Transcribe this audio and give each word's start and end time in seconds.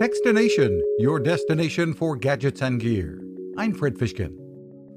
Techstination, 0.00 0.80
your 0.98 1.20
destination 1.20 1.92
for 1.92 2.16
gadgets 2.16 2.62
and 2.62 2.80
gear. 2.80 3.22
I'm 3.58 3.74
Fred 3.74 3.96
Fishkin. 3.96 4.34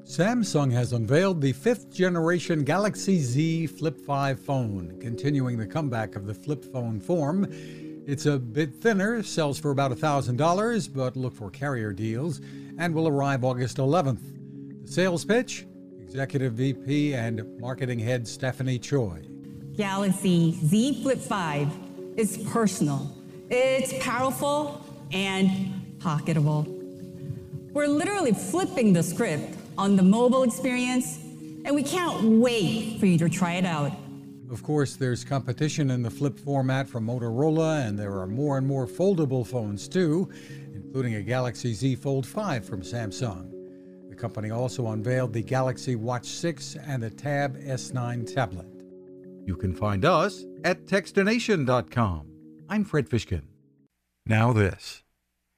Samsung 0.05 0.71
has 0.71 0.93
unveiled 0.93 1.41
the 1.41 1.51
fifth 1.51 1.93
generation 1.93 2.63
Galaxy 2.63 3.19
Z 3.19 3.67
Flip 3.67 3.99
5 3.99 4.39
phone, 4.39 4.97
continuing 5.01 5.57
the 5.57 5.67
comeback 5.67 6.15
of 6.15 6.25
the 6.25 6.33
flip 6.33 6.63
phone 6.71 7.01
form. 7.01 7.45
It's 8.07 8.27
a 8.27 8.39
bit 8.39 8.75
thinner, 8.75 9.21
sells 9.23 9.59
for 9.59 9.71
about 9.71 9.91
$1,000, 9.91 10.93
but 10.93 11.17
look 11.17 11.35
for 11.35 11.49
carrier 11.49 11.91
deals, 11.91 12.39
and 12.77 12.95
will 12.95 13.09
arrive 13.09 13.43
August 13.43 13.79
11th. 13.79 14.85
The 14.85 14.87
sales 14.89 15.25
pitch 15.25 15.65
Executive 15.99 16.53
VP 16.53 17.13
and 17.13 17.59
Marketing 17.59 17.99
Head 17.99 18.25
Stephanie 18.25 18.79
Choi. 18.79 19.21
Galaxy 19.75 20.53
Z 20.53 21.03
Flip 21.03 21.19
5 21.19 21.67
is 22.15 22.37
personal, 22.37 23.13
it's 23.49 23.93
powerful, 24.01 24.81
and 25.13 25.99
pocketable. 25.99 26.65
We're 27.71 27.87
literally 27.87 28.33
flipping 28.33 28.93
the 28.93 29.03
script 29.03 29.55
on 29.77 29.95
the 29.95 30.03
mobile 30.03 30.43
experience, 30.43 31.17
and 31.65 31.73
we 31.73 31.83
can't 31.83 32.39
wait 32.39 32.99
for 32.99 33.05
you 33.05 33.17
to 33.19 33.29
try 33.29 33.53
it 33.53 33.65
out. 33.65 33.91
Of 34.51 34.61
course, 34.61 34.95
there's 34.95 35.23
competition 35.23 35.89
in 35.89 36.03
the 36.03 36.11
flip 36.11 36.37
format 36.37 36.87
from 36.87 37.07
Motorola, 37.07 37.87
and 37.87 37.97
there 37.97 38.19
are 38.19 38.27
more 38.27 38.57
and 38.57 38.67
more 38.67 38.85
foldable 38.85 39.47
phones 39.47 39.87
too, 39.87 40.29
including 40.75 41.15
a 41.15 41.21
Galaxy 41.21 41.73
Z 41.73 41.95
Fold 41.95 42.27
5 42.27 42.63
from 42.63 42.81
Samsung. 42.81 43.49
The 44.09 44.15
company 44.15 44.51
also 44.51 44.89
unveiled 44.89 45.33
the 45.33 45.41
Galaxy 45.41 45.95
Watch 45.95 46.27
6 46.27 46.75
and 46.85 47.01
the 47.01 47.09
Tab 47.09 47.57
S9 47.57 48.31
tablet. 48.31 48.67
You 49.45 49.55
can 49.55 49.73
find 49.73 50.05
us 50.05 50.45
at 50.63 50.85
Techstination.com. 50.85 52.27
I'm 52.69 52.85
Fred 52.85 53.09
Fishkin. 53.09 53.41
Now, 54.25 54.53
this. 54.53 55.02